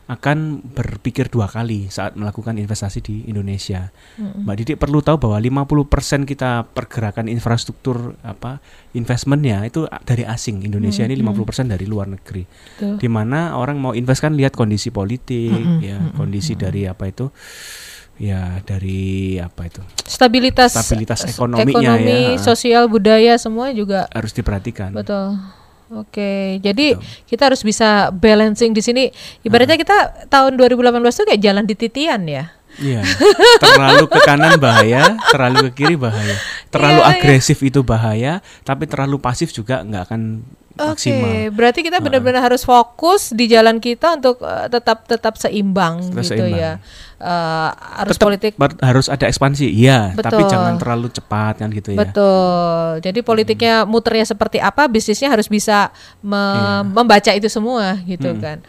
akan 0.06 0.62
berpikir 0.62 1.26
dua 1.26 1.50
kali 1.50 1.90
saat 1.90 2.14
melakukan 2.14 2.54
investasi 2.62 3.02
di 3.02 3.26
Indonesia. 3.26 3.90
Mm-mm. 4.14 4.46
Mbak 4.46 4.56
Didik 4.62 4.78
perlu 4.78 5.02
tahu 5.02 5.18
bahwa 5.18 5.42
50% 5.42 6.22
kita 6.22 6.62
pergerakan 6.70 7.26
infrastruktur 7.26 8.14
apa 8.22 8.62
investmentnya 8.94 9.66
itu 9.66 9.90
dari 10.06 10.22
asing. 10.22 10.62
Indonesia 10.62 11.02
Hmm, 11.02 11.10
ini 11.10 11.26
50% 11.26 11.66
dari 11.74 11.90
luar 11.90 12.06
negeri. 12.06 12.46
Betul. 12.46 13.02
Di 13.02 13.08
mana 13.10 13.58
orang 13.58 13.82
mau 13.82 13.98
invest 13.98 14.22
kan 14.22 14.38
lihat 14.38 14.54
kondisi 14.54 14.94
politik, 14.94 15.50
Mm-mm, 15.50 15.82
ya, 15.82 15.98
mm-mm, 15.98 16.14
kondisi 16.14 16.54
dari 16.54 16.86
apa 16.86 17.10
itu 17.10 17.26
ya 18.16 18.64
dari 18.64 19.36
apa 19.36 19.68
itu 19.68 19.82
Stabilitas, 20.06 20.72
Stabilitas 20.72 21.20
eh, 21.24 21.32
ekonominya 21.36 21.96
ekonomi, 22.00 22.20
ya. 22.36 22.40
sosial, 22.40 22.88
budaya 22.88 23.36
semua 23.36 23.70
juga 23.76 24.08
harus 24.14 24.32
diperhatikan. 24.32 24.94
betul. 24.96 25.36
Oke, 25.86 26.58
jadi 26.66 26.98
Betul. 26.98 27.06
kita 27.30 27.42
harus 27.46 27.62
bisa 27.62 28.10
balancing 28.10 28.74
di 28.74 28.82
sini. 28.82 29.06
Ibaratnya 29.46 29.78
kita 29.78 30.26
tahun 30.26 30.58
2018 30.58 30.82
itu 30.98 31.24
kayak 31.30 31.42
jalan 31.46 31.62
di 31.62 31.74
titian 31.78 32.26
ya. 32.26 32.50
Iya. 32.82 33.06
terlalu 33.62 34.10
ke 34.10 34.18
kanan 34.26 34.58
bahaya, 34.58 35.14
terlalu 35.30 35.70
ke 35.70 35.86
kiri 35.86 35.94
bahaya. 35.94 36.34
Terlalu 36.74 37.00
Iya, 37.00 37.08
iya. 37.08 37.16
agresif 37.22 37.58
itu 37.62 37.80
bahaya, 37.86 38.42
tapi 38.66 38.84
terlalu 38.90 39.16
pasif 39.22 39.54
juga 39.54 39.80
nggak 39.86 40.02
akan 40.10 40.42
Oke, 40.78 41.16
berarti 41.50 41.80
kita 41.80 41.98
benar-benar 41.98 42.44
harus 42.44 42.60
fokus 42.60 43.30
di 43.30 43.46
jalan 43.46 43.76
kita 43.76 44.14
untuk 44.14 44.38
eh, 44.38 44.68
tetap 44.68 45.04
tetap 45.04 45.34
seimbang 45.34 46.04
Tetap 46.06 46.20
gitu 46.22 46.44
seimbang. 46.44 46.52
ya. 46.54 46.72
Eh, 47.16 47.70
harus 47.96 48.12
Tetap 48.12 48.26
politik 48.26 48.52
ber- 48.54 48.76
harus 48.78 49.06
ada 49.06 49.24
ekspansi, 49.24 49.64
iya, 49.66 50.12
tapi 50.12 50.44
jangan 50.44 50.76
terlalu 50.76 51.08
cepat 51.08 51.58
kan 51.58 51.68
gitu 51.70 51.90
ya. 51.90 52.04
Betul. 52.04 53.00
Jadi 53.00 53.18
politiknya 53.20 53.74
muternya 53.82 54.26
seperti 54.26 54.58
apa, 54.58 54.84
bisnisnya 54.84 55.28
harus 55.28 55.48
bisa 55.48 55.88
me- 56.20 56.36
Iya. 56.36 56.84
membaca 56.84 57.30
itu 57.32 57.48
semua 57.48 57.96
gitu 58.02 58.36
kan. 58.36 58.60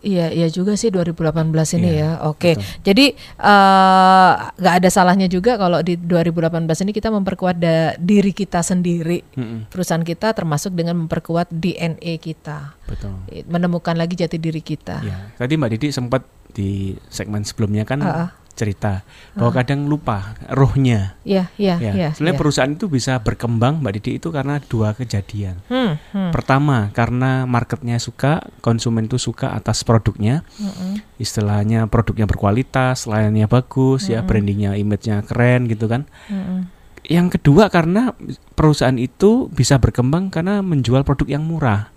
Iya, 0.00 0.32
iya 0.32 0.48
juga 0.48 0.72
sih 0.74 0.88
2018 0.88 1.52
ini 1.76 1.90
Iya, 1.90 2.00
ya. 2.16 2.24
Oke. 2.24 2.56
betul. 2.56 2.64
Jadi 2.82 3.06
eh, 3.36 4.32
nggak 4.50 4.74
ada 4.80 4.88
salahnya 4.88 5.26
juga 5.26 5.54
kalau 5.54 5.80
di 5.80 5.94
2018 5.94 6.56
ini 6.80 6.90
kita 6.90 7.08
memperkuat 7.08 7.56
da- 7.56 7.94
diri 7.96 8.32
kita 8.32 8.60
sendiri, 8.60 9.20
Mm-mm, 9.34 9.68
perusahaan 9.68 10.00
kita 10.00 10.32
termasuk 10.32 10.72
dengan 10.72 10.96
memperkuat 10.98 11.48
DNA 11.50 12.16
kita, 12.16 12.72
betul. 12.84 13.12
menemukan 13.46 13.92
lagi 13.92 14.16
jati 14.16 14.36
diri 14.36 14.60
kita. 14.60 15.00
Ya, 15.00 15.36
tadi 15.36 15.54
Mbak 15.54 15.70
Didi 15.70 15.88
sempat 15.90 16.24
di 16.50 16.70
segmen 17.06 17.44
sebelumnya 17.44 17.84
kan 17.84 18.00
Ah, 18.00 18.08
ah. 18.08 18.28
Cerita 18.60 19.00
bahwa 19.32 19.56
kadang 19.56 19.88
lupa 19.88 20.36
rohnya. 20.52 21.16
Iya, 21.24 21.48
iya, 21.56 21.80
Ya, 21.80 21.92
iya. 21.96 22.08
sebenarnya 22.12 22.36
iya. 22.36 22.42
perusahaan 22.44 22.72
itu 22.76 22.92
bisa 22.92 23.16
berkembang 23.24 23.80
Mbak 23.80 23.92
Didi 23.96 24.20
itu 24.20 24.28
karena 24.28 24.60
dua 24.60 24.92
kejadian. 24.92 25.64
Hmm, 25.72 25.96
hmm, 26.12 26.28
Pertama, 26.36 26.92
karena 26.92 27.48
marketnya 27.48 27.96
suka, 27.96 28.44
konsumen 28.60 29.08
itu 29.08 29.16
suka 29.16 29.56
atas 29.56 29.80
produknya. 29.80 30.44
mm-mm. 30.60 31.00
Istilahnya 31.16 31.88
produknya 31.88 32.28
berkualitas, 32.28 33.08
layannya 33.08 33.48
bagus, 33.48 34.12
ya 34.12 34.20
brandingnya, 34.20 34.76
image-nya 34.76 35.24
keren 35.24 35.64
gitu 35.72 35.88
kan. 35.88 36.04
Mm-mm. 36.28 36.68
Yang 37.08 37.40
kedua 37.40 37.72
karena 37.72 38.12
perusahaan 38.52 38.94
itu 39.00 39.48
bisa 39.48 39.80
berkembang 39.80 40.28
karena 40.28 40.60
menjual 40.60 41.00
produk 41.02 41.40
yang 41.40 41.48
murah. 41.48 41.88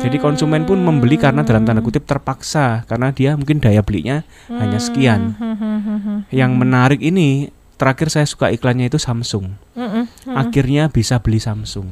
Jadi 0.00 0.16
konsumen 0.18 0.66
pun 0.66 0.82
membeli 0.82 1.14
karena 1.14 1.46
dalam 1.46 1.62
tanda 1.62 1.84
kutip 1.84 2.02
terpaksa 2.08 2.82
karena 2.90 3.14
dia 3.14 3.38
mungkin 3.38 3.62
daya 3.62 3.84
belinya 3.84 4.26
hanya 4.50 4.82
sekian. 4.82 5.36
Hmm, 5.38 5.54
hmm, 5.54 5.78
hmm, 5.80 5.98
hmm. 6.02 6.18
Yang 6.34 6.52
menarik 6.58 7.00
ini 7.00 7.54
terakhir 7.80 8.12
saya 8.12 8.28
suka 8.28 8.52
iklannya 8.52 8.92
itu 8.92 9.00
Samsung. 9.00 9.56
Mm-mm. 9.72 10.04
Akhirnya 10.36 10.92
bisa 10.92 11.16
beli 11.16 11.40
Samsung. 11.40 11.88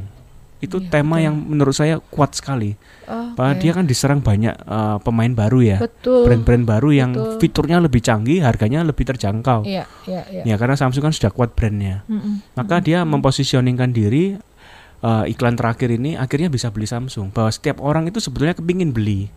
Itu 0.59 0.83
Iya, 0.83 0.91
tema 0.91 1.17
betul. 1.17 1.25
yang 1.25 1.35
menurut 1.39 1.73
saya 1.73 2.03
kuat 2.03 2.35
sekali. 2.35 2.75
Oh, 3.07 3.33
Padahal 3.33 3.57
dia 3.63 3.73
kan 3.73 3.87
diserang 3.87 4.21
banyak 4.21 4.53
eh, 4.53 4.97
pemain 5.01 5.33
baru 5.33 5.61
ya. 5.65 5.79
Brand-brand 6.05 6.67
baru 6.67 6.91
yang 6.93 7.11
Betul. 7.15 7.39
fiturnya 7.41 7.79
lebih 7.81 8.03
canggih, 8.05 8.43
harganya 8.45 8.85
lebih 8.85 9.07
terjangkau. 9.07 9.65
Iya, 9.65 9.87
iya, 10.05 10.23
iya. 10.29 10.43
Ya 10.45 10.55
karena 10.61 10.77
Samsung 10.77 11.09
kan 11.09 11.15
sudah 11.15 11.33
kuat 11.33 11.55
brandnya. 11.55 12.05
Mm-mm. 12.11 12.43
Maka 12.59 12.85
dia 12.85 13.07
mempositioningkan 13.07 13.95
diri 13.95 14.37
eh, 15.03 15.25
iklan 15.33 15.55
terakhir 15.55 15.93
ini 15.95 16.15
akhirnya 16.19 16.49
bisa 16.49 16.71
beli 16.73 16.87
Samsung. 16.89 17.31
Bahwa 17.31 17.51
setiap 17.53 17.83
orang 17.83 18.09
itu 18.09 18.19
sebetulnya 18.19 18.55
kepingin 18.57 18.91
beli 18.91 19.29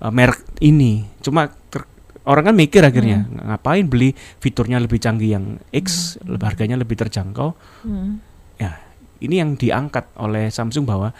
eh, 0.00 0.12
merek 0.12 0.42
ini. 0.60 1.06
Cuma 1.20 1.48
ter- 1.70 1.88
orang 2.28 2.52
kan 2.52 2.54
mikir 2.56 2.84
akhirnya 2.84 3.24
ngapain 3.30 3.88
beli 3.88 4.12
fiturnya 4.42 4.76
lebih 4.76 5.00
canggih 5.00 5.36
yang 5.36 5.56
X, 5.72 6.18
lebih- 6.24 6.46
harganya 6.46 6.76
lebih 6.76 7.00
terjangkau. 7.00 7.56
Mm. 7.86 8.20
Ya 8.60 8.76
ini 9.20 9.40
yang 9.40 9.56
diangkat 9.56 10.08
oleh 10.16 10.48
Samsung 10.48 10.88
bahwa 10.88 11.12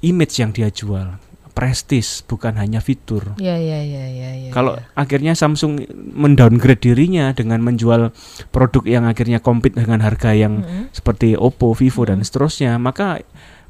image 0.00 0.40
yang 0.40 0.52
dia 0.52 0.72
jual 0.72 1.20
prestis 1.50 2.22
bukan 2.24 2.56
hanya 2.56 2.78
fitur. 2.78 3.34
Iya, 3.36 3.58
iya, 3.58 3.80
iya, 3.82 4.04
iya, 4.06 4.30
iya. 4.46 4.50
Kalau 4.54 4.78
iya. 4.78 4.86
akhirnya 4.96 5.32
Samsung 5.34 5.82
mendowngrade 6.14 6.80
dirinya 6.80 7.34
dengan 7.34 7.60
menjual 7.60 8.14
produk 8.54 8.84
yang 8.86 9.04
akhirnya 9.06 9.42
compete 9.42 9.78
dengan 9.78 10.00
harga 10.00 10.32
yang 10.32 10.62
Mm-mm. 10.62 10.94
seperti 10.94 11.34
Oppo, 11.34 11.74
Vivo 11.74 12.06
dan 12.06 12.22
seterusnya, 12.22 12.78
maka 12.78 13.20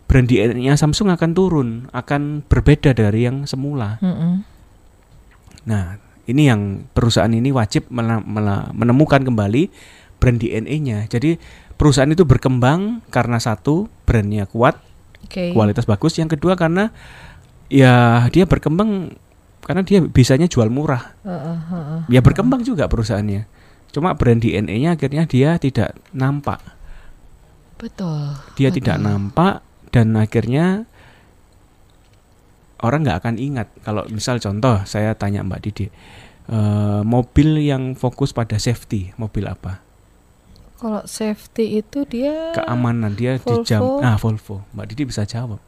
brand 0.06 0.28
DNA 0.28 0.76
Samsung 0.76 1.10
akan 1.10 1.30
turun, 1.32 1.68
akan 1.90 2.44
berbeda 2.46 2.92
dari 2.92 3.26
yang 3.26 3.48
semula. 3.48 3.98
Mm-mm. 4.04 4.42
Nah, 5.66 6.00
ini 6.30 6.46
yang 6.46 6.86
perusahaan 6.94 7.30
ini 7.30 7.50
wajib 7.50 7.90
menemukan 8.74 9.22
kembali 9.22 9.70
brand 10.20 10.38
DNA-nya. 10.38 11.08
Jadi 11.08 11.40
perusahaan 11.74 12.10
itu 12.12 12.28
berkembang 12.28 13.00
karena 13.08 13.40
satu 13.40 13.88
brandnya 14.04 14.44
kuat, 14.44 14.78
Oke. 15.24 15.56
kualitas 15.56 15.88
bagus. 15.88 16.20
Yang 16.20 16.38
kedua 16.38 16.54
karena 16.54 16.92
ya 17.70 18.26
dia 18.28 18.44
berkembang 18.44 19.14
karena 19.64 19.86
dia 19.86 20.02
bisanya 20.02 20.50
jual 20.50 20.66
murah. 20.68 21.14
Ya 22.10 22.20
berkembang 22.20 22.66
juga 22.66 22.90
perusahaannya. 22.90 23.46
Cuma 23.90 24.14
brand 24.14 24.38
DNA-nya 24.38 24.98
akhirnya 24.98 25.26
dia 25.26 25.58
tidak 25.58 25.94
nampak. 26.10 26.58
Betul. 27.78 28.34
Dia 28.58 28.68
betul. 28.70 28.76
tidak 28.82 28.96
nampak 28.98 29.54
dan 29.94 30.14
akhirnya 30.14 30.84
orang 32.82 33.06
nggak 33.06 33.18
akan 33.24 33.36
ingat. 33.38 33.68
Kalau 33.82 34.06
misal 34.10 34.38
contoh 34.38 34.82
saya 34.86 35.14
tanya 35.14 35.46
Mbak 35.46 35.60
Didi, 35.64 35.86
eh, 35.88 37.00
mobil 37.02 37.62
yang 37.62 37.94
fokus 37.94 38.34
pada 38.34 38.58
safety, 38.58 39.14
mobil 39.18 39.46
apa? 39.46 39.82
Kalau 40.80 41.04
safety 41.04 41.84
itu 41.84 42.08
dia 42.08 42.56
Keamanan 42.56 43.12
dia 43.12 43.36
di 43.36 43.44
Volvo. 43.44 43.68
jam. 43.68 43.80
Ah 44.00 44.16
Volvo. 44.16 44.64
Mbak 44.72 44.86
Didi 44.94 45.02
bisa 45.12 45.28
jawab. 45.28 45.60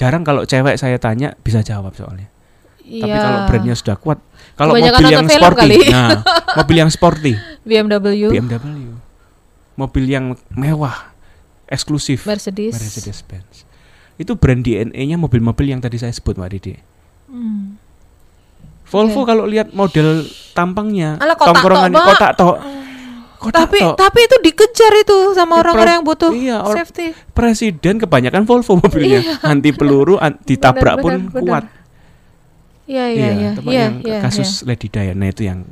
Jarang 0.00 0.24
kalau 0.24 0.42
cewek 0.42 0.74
saya 0.74 0.96
tanya 0.96 1.36
bisa 1.36 1.60
jawab 1.60 1.92
soalnya. 1.92 2.32
Tapi 2.80 3.04
Iya. 3.06 3.20
kalau 3.20 3.38
brandnya 3.46 3.74
sudah 3.76 3.94
kuat, 3.94 4.18
kalau 4.56 4.72
Kebanyakan 4.72 4.96
mobil 4.96 5.12
yang 5.12 5.28
sporty, 5.28 5.60
kali. 5.60 5.76
nah 5.86 6.10
mobil 6.56 6.76
yang 6.76 6.90
sporty, 6.90 7.32
BMW, 7.62 8.08
BMW, 8.32 8.96
mobil 9.76 10.04
yang 10.04 10.24
mewah, 10.50 11.12
eksklusif, 11.66 12.24
Mercedes. 12.24 12.74
Mercedes 12.74 13.20
Benz. 13.22 13.62
Itu 14.16 14.34
brand 14.34 14.58
DNA-nya 14.58 15.16
mobil-mobil 15.16 15.68
yang 15.68 15.78
tadi 15.78 15.96
saya 15.96 16.10
sebut 16.10 16.34
Mbak 16.34 16.50
Didi. 16.50 16.74
Hmm. 17.28 17.78
Volvo 18.84 19.22
kalau 19.22 19.46
lihat 19.46 19.70
model 19.70 20.26
tampangnya, 20.50 21.14
Alah, 21.16 21.38
kotak 21.38 21.62
tongkrongan 21.62 21.90
Mbak. 21.94 22.06
kotak 22.10 22.32
tok, 22.34 22.56
kotak 23.40 23.64
Tapi 23.64 23.80
tapi 23.96 24.20
itu 24.28 24.36
dikejar 24.44 24.92
itu 25.00 25.32
sama 25.32 25.56
Di 25.56 25.60
orang-orang 25.64 25.94
yang 25.96 26.04
butuh 26.04 26.30
iya, 26.36 26.60
or- 26.60 26.76
safety. 26.76 27.16
Presiden 27.32 27.96
kebanyakan 27.96 28.44
Volvo 28.44 28.76
mobilnya, 28.76 29.40
anti 29.40 29.72
peluru, 29.72 30.20
an- 30.20 30.36
ditabrak 30.44 31.00
Benar, 31.00 31.02
pun 31.02 31.12
benar, 31.32 31.40
kuat. 31.40 31.64
Iya 32.84 33.04
iya 33.08 33.28
iya. 33.32 33.50
Iya 33.56 33.72
yang 33.72 33.92
iya. 34.04 34.18
kasus 34.20 34.66
Lady 34.68 34.92
Diana 34.92 35.30
itu 35.32 35.48
yang 35.48 35.64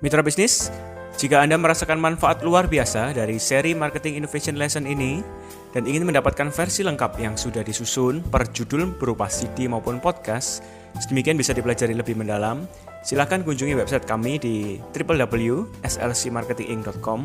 Mitra 0.00 0.24
bisnis, 0.24 0.72
jika 1.20 1.44
Anda 1.44 1.60
merasakan 1.60 2.00
manfaat 2.00 2.40
luar 2.40 2.64
biasa 2.72 3.12
dari 3.12 3.36
seri 3.36 3.76
Marketing 3.76 4.16
Innovation 4.16 4.56
Lesson 4.56 4.88
ini 4.88 5.20
dan 5.70 5.86
ingin 5.86 6.02
mendapatkan 6.02 6.50
versi 6.50 6.82
lengkap 6.82 7.22
yang 7.22 7.38
sudah 7.38 7.62
disusun 7.62 8.26
per 8.26 8.50
judul 8.50 8.90
berupa 8.98 9.30
CD 9.30 9.70
maupun 9.70 10.02
podcast, 10.02 10.66
sedemikian 10.98 11.38
bisa 11.38 11.54
dipelajari 11.54 11.94
lebih 11.94 12.18
mendalam, 12.18 12.66
silakan 13.06 13.46
kunjungi 13.46 13.78
website 13.78 14.02
kami 14.02 14.42
di 14.42 14.82
www.slcmarketinginc.com 14.90 17.20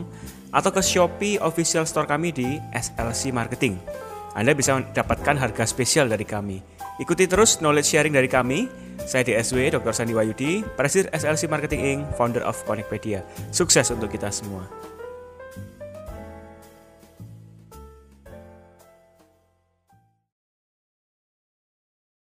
atau 0.54 0.72
ke 0.72 0.82
Shopee 0.86 1.42
official 1.42 1.90
store 1.90 2.06
kami 2.06 2.30
di 2.32 2.62
SLC 2.72 3.34
Marketing. 3.34 3.82
Anda 4.36 4.52
bisa 4.52 4.76
mendapatkan 4.76 5.40
harga 5.40 5.64
spesial 5.64 6.12
dari 6.12 6.28
kami. 6.28 6.60
Ikuti 7.00 7.24
terus 7.28 7.64
knowledge 7.64 7.92
sharing 7.92 8.16
dari 8.16 8.28
kami. 8.28 8.68
Saya 9.04 9.28
DSW 9.28 9.76
Dr. 9.76 9.92
Sandi 9.92 10.16
Wayudi, 10.16 10.64
Presiden 10.80 11.12
SLC 11.12 11.52
Marketing 11.52 11.82
Inc., 11.84 12.02
founder 12.16 12.44
of 12.48 12.56
Connectpedia. 12.64 13.24
Sukses 13.52 13.92
untuk 13.92 14.12
kita 14.12 14.32
semua. 14.32 14.95